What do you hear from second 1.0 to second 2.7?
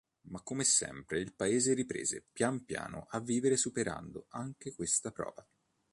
il paese riprese pian